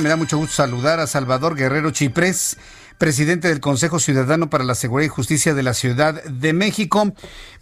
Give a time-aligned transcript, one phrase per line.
[0.00, 2.56] Me da mucho gusto saludar a Salvador Guerrero Chiprés,
[2.98, 7.12] presidente del Consejo Ciudadano para la Seguridad y Justicia de la Ciudad de México.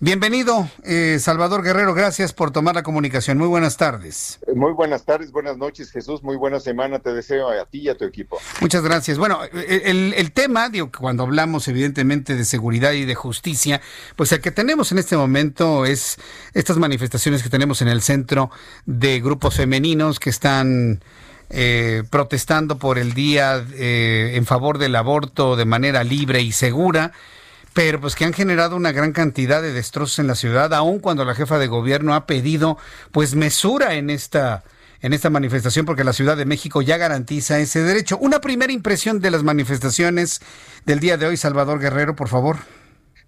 [0.01, 3.39] Bienvenido, eh, Salvador Guerrero, gracias por tomar la comunicación.
[3.39, 4.39] Muy buenas tardes.
[4.55, 6.23] Muy buenas tardes, buenas noches, Jesús.
[6.23, 8.39] Muy buena semana te deseo a ti y a tu equipo.
[8.61, 9.17] Muchas gracias.
[9.17, 13.81] Bueno, el, el tema, digo, cuando hablamos evidentemente de seguridad y de justicia,
[14.15, 16.19] pues el que tenemos en este momento es
[16.53, 18.51] estas manifestaciones que tenemos en el centro
[18.85, 21.01] de grupos femeninos que están
[21.51, 27.13] eh, protestando por el día eh, en favor del aborto de manera libre y segura,
[27.73, 31.25] pero pues que han generado una gran cantidad de destrozos en la ciudad, aun cuando
[31.25, 32.79] la jefa de gobierno ha pedido
[33.13, 34.65] pues mesura en esta
[35.03, 38.19] en esta manifestación porque la Ciudad de México ya garantiza ese derecho.
[38.19, 40.41] Una primera impresión de las manifestaciones
[40.85, 42.57] del día de hoy, Salvador Guerrero, por favor.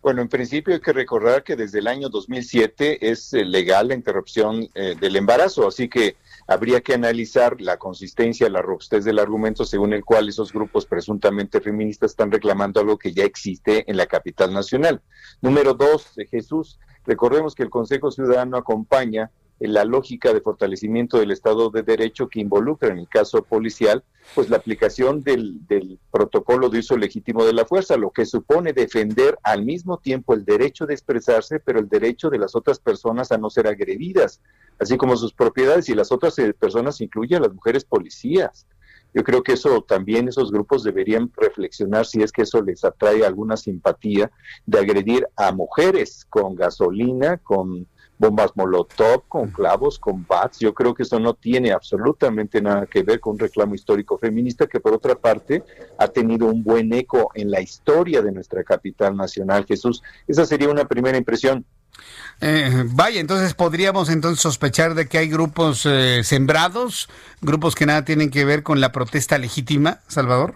[0.00, 3.94] Bueno, en principio hay que recordar que desde el año 2007 es eh, legal la
[3.94, 9.64] interrupción eh, del embarazo, así que habría que analizar la consistencia, la robustez del argumento
[9.64, 14.06] según el cual esos grupos presuntamente feministas están reclamando algo que ya existe en la
[14.06, 15.02] capital nacional.
[15.42, 21.70] Número dos, Jesús, recordemos que el Consejo Ciudadano acompaña la lógica de fortalecimiento del Estado
[21.70, 26.78] de Derecho que involucra, en el caso policial, pues la aplicación del, del, protocolo de
[26.78, 30.94] uso legítimo de la fuerza, lo que supone defender al mismo tiempo el derecho de
[30.94, 34.40] expresarse, pero el derecho de las otras personas a no ser agredidas,
[34.78, 38.66] así como sus propiedades y las otras eh, personas incluyen a las mujeres policías.
[39.14, 43.24] Yo creo que eso también esos grupos deberían reflexionar si es que eso les atrae
[43.24, 44.30] alguna simpatía
[44.66, 47.86] de agredir a mujeres con gasolina, con
[48.18, 50.58] bombas molotov, con clavos, con bats.
[50.58, 54.66] Yo creo que eso no tiene absolutamente nada que ver con un reclamo histórico feminista
[54.66, 55.62] que por otra parte
[55.98, 59.64] ha tenido un buen eco en la historia de nuestra capital nacional.
[59.66, 61.64] Jesús, esa sería una primera impresión.
[62.40, 67.08] Eh, vaya, entonces podríamos entonces sospechar de que hay grupos eh, sembrados,
[67.40, 70.54] grupos que nada tienen que ver con la protesta legítima, Salvador.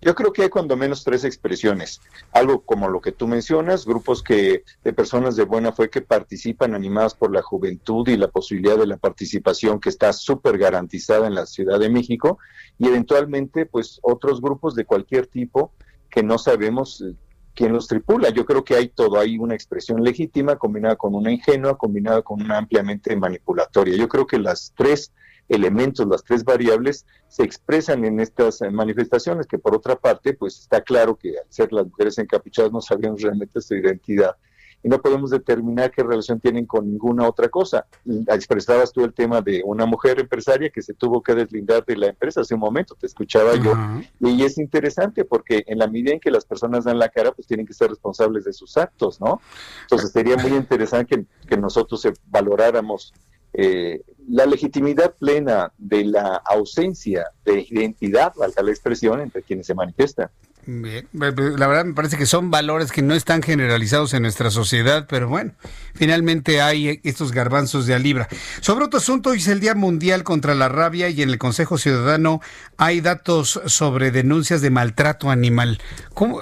[0.00, 2.00] Yo creo que hay cuando menos tres expresiones.
[2.32, 6.74] Algo como lo que tú mencionas, grupos que de personas de buena fe que participan
[6.74, 11.34] animadas por la juventud y la posibilidad de la participación que está súper garantizada en
[11.34, 12.38] la Ciudad de México
[12.78, 15.72] y eventualmente pues otros grupos de cualquier tipo
[16.10, 17.14] que no sabemos eh,
[17.54, 18.28] quién los tripula.
[18.28, 22.42] Yo creo que hay todo, hay una expresión legítima combinada con una ingenua, combinada con
[22.42, 23.96] una ampliamente manipulatoria.
[23.96, 25.12] Yo creo que las tres
[25.48, 30.80] elementos, las tres variables, se expresan en estas manifestaciones, que por otra parte, pues está
[30.80, 34.36] claro que al ser las mujeres encapuchadas no sabemos realmente su identidad
[34.82, 37.86] y no podemos determinar qué relación tienen con ninguna otra cosa.
[38.28, 42.06] Expresabas tú el tema de una mujer empresaria que se tuvo que deslindar de la
[42.06, 43.74] empresa hace un momento, te escuchaba yo,
[44.20, 47.48] y es interesante porque en la medida en que las personas dan la cara, pues
[47.48, 49.40] tienen que ser responsables de sus actos, ¿no?
[49.82, 53.12] Entonces sería muy interesante que, que nosotros valoráramos
[53.56, 59.74] eh, la legitimidad plena de la ausencia de identidad, valga la expresión, entre quienes se
[59.74, 60.28] manifiestan.
[60.66, 65.28] La verdad me parece que son valores que no están generalizados en nuestra sociedad, pero
[65.28, 65.52] bueno,
[65.94, 68.28] finalmente hay estos garbanzos de a libra.
[68.60, 71.78] Sobre otro asunto, hoy es el Día Mundial contra la Rabia y en el Consejo
[71.78, 72.40] Ciudadano
[72.78, 75.80] hay datos sobre denuncias de maltrato animal.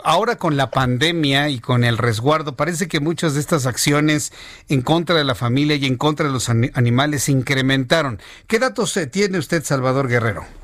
[0.05, 4.33] Ahora con la pandemia y con el resguardo, parece que muchas de estas acciones
[4.71, 8.21] en contra de la familia y en contra de los animales se incrementaron.
[8.47, 10.64] ¿Qué datos tiene usted, Salvador Guerrero?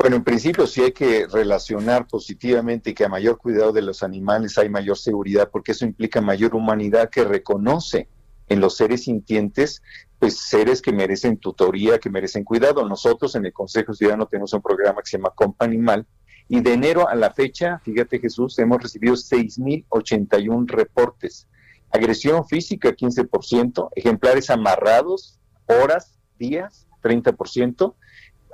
[0.00, 4.56] Bueno, en principio sí hay que relacionar positivamente que a mayor cuidado de los animales
[4.56, 8.08] hay mayor seguridad, porque eso implica mayor humanidad que reconoce
[8.48, 9.82] en los seres sintientes,
[10.18, 12.88] pues seres que merecen tutoría, que merecen cuidado.
[12.88, 16.06] Nosotros en el Consejo Ciudadano tenemos un programa que se llama Compa Animal,
[16.48, 21.46] y de enero a la fecha, fíjate Jesús, hemos recibido 6.081 reportes.
[21.92, 27.94] Agresión física, 15%, ejemplares amarrados, horas, días, 30%,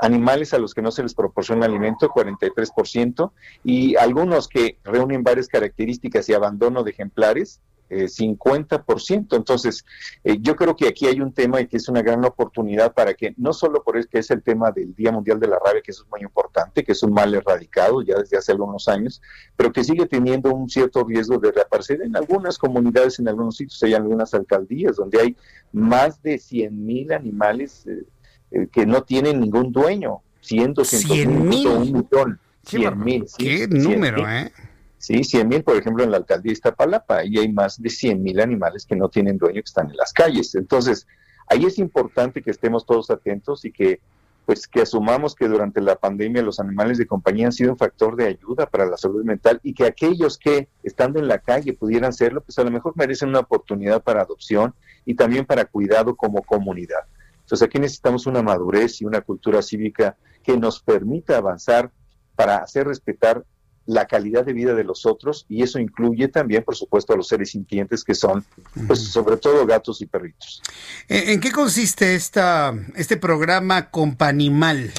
[0.00, 3.32] animales a los que no se les proporciona alimento, 43%,
[3.64, 9.32] y algunos que reúnen varias características y abandono de ejemplares, 50%.
[9.32, 9.84] Eh, Entonces,
[10.24, 13.14] eh, yo creo que aquí hay un tema y que es una gran oportunidad para
[13.14, 15.82] que, no solo por el que es el tema del Día Mundial de la Rabia,
[15.82, 19.22] que eso es muy importante, que es un mal erradicado ya desde hace algunos años,
[19.56, 23.82] pero que sigue teniendo un cierto riesgo de reaparecer en algunas comunidades, en algunos sitios,
[23.82, 25.36] hay algunas alcaldías donde hay
[25.72, 27.86] más de 100 mil animales.
[27.86, 28.04] Eh,
[28.56, 33.26] eh, que no tienen ningún dueño, 100, 200 mil, un millón, 100 mil.
[33.36, 34.52] Qué número, ¿eh?
[34.98, 38.22] Sí, 100 mil, por ejemplo, en la alcaldía de Iztapalapa, y hay más de 100
[38.22, 40.54] mil animales que no tienen dueño, que están en las calles.
[40.54, 41.06] Entonces,
[41.48, 44.00] ahí es importante que estemos todos atentos y que
[44.46, 48.14] pues que asumamos que durante la pandemia los animales de compañía han sido un factor
[48.14, 52.12] de ayuda para la salud mental y que aquellos que estando en la calle pudieran
[52.12, 54.72] serlo, pues a lo mejor merecen una oportunidad para adopción
[55.04, 57.00] y también para cuidado como comunidad.
[57.46, 61.92] Entonces aquí necesitamos una madurez y una cultura cívica que nos permita avanzar
[62.34, 63.44] para hacer respetar
[63.86, 67.28] la calidad de vida de los otros y eso incluye también, por supuesto, a los
[67.28, 68.44] seres sintientes que son,
[68.88, 70.60] pues, sobre todo gatos y perritos.
[71.06, 74.92] ¿En qué consiste esta, este programa Companimal?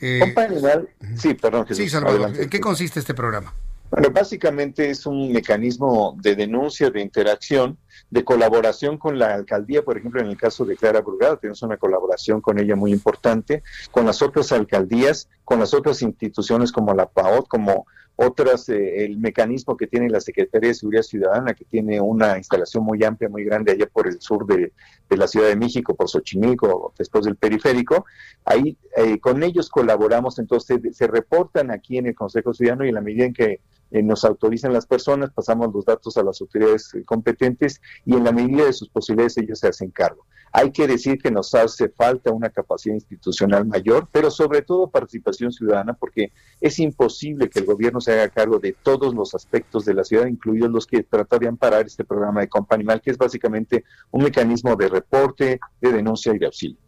[0.00, 1.66] Eh, Companimal, sí, perdón.
[1.70, 3.52] sí, Salvador, ¿en qué consiste este programa?
[3.90, 7.76] Bueno, básicamente es un mecanismo de denuncia, de interacción,
[8.08, 11.76] de colaboración con la alcaldía, por ejemplo, en el caso de Clara Brugada, tenemos una
[11.76, 17.06] colaboración con ella muy importante, con las otras alcaldías, con las otras instituciones como la
[17.06, 22.00] PAOT, como otras, eh, el mecanismo que tiene la Secretaría de Seguridad Ciudadana, que tiene
[22.00, 24.72] una instalación muy amplia, muy grande allá por el sur de,
[25.08, 28.04] la Ciudad de México, por Xochimilco, después del periférico.
[28.44, 32.94] Ahí eh, con ellos colaboramos, entonces se reportan aquí en el Consejo Ciudadano y en
[32.94, 33.60] la medida en que
[33.90, 38.30] eh, nos autorizan las personas, pasamos los datos a las autoridades competentes y en la
[38.30, 40.24] medida de sus posibilidades ellos se hacen cargo.
[40.52, 45.52] Hay que decir que nos hace falta una capacidad institucional mayor, pero sobre todo participación
[45.52, 49.94] ciudadana, porque es imposible que el gobierno se haga cargo de todos los aspectos de
[49.94, 53.84] la ciudad, incluidos los que trata de amparar este programa de Companimal, que es básicamente
[54.10, 56.78] un mecanismo de reporte, de denuncia y de auxilio.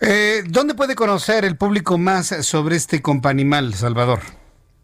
[0.00, 4.20] Eh, ¿Dónde puede conocer el público más sobre este Companimal, Salvador?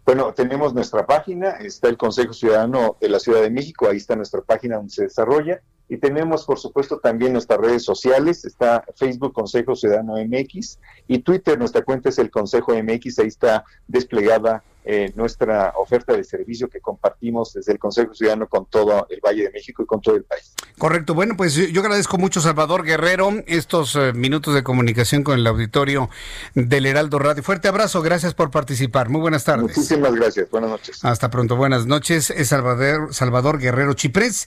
[0.05, 4.15] Bueno, tenemos nuestra página, está el Consejo Ciudadano de la Ciudad de México, ahí está
[4.15, 5.61] nuestra página donde se desarrolla.
[5.89, 11.59] Y tenemos, por supuesto, también nuestras redes sociales, está Facebook Consejo Ciudadano MX y Twitter,
[11.59, 16.81] nuestra cuenta es el Consejo MX, ahí está desplegada eh, nuestra oferta de servicio que
[16.81, 20.23] compartimos desde el Consejo Ciudadano con todo el Valle de México y con todo el
[20.23, 20.55] país.
[20.79, 21.13] Correcto.
[21.13, 26.09] Bueno, pues yo agradezco mucho, Salvador Guerrero, estos eh, minutos de comunicación con el auditorio
[26.55, 27.43] del Heraldo Radio.
[27.43, 29.09] Fuerte abrazo, gracias por participar.
[29.09, 29.63] Muy buenas tardes.
[29.63, 30.49] Muchísimas gracias.
[30.53, 31.05] Buenas noches.
[31.05, 31.57] Hasta pronto.
[31.57, 32.31] Buenas noches.
[32.31, 34.47] Es Salvador, Salvador Guerrero Chiprés.